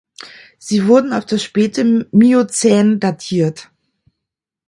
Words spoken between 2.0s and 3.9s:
Miozän datiert.